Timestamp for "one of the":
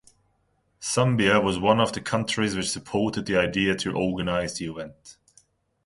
1.59-2.01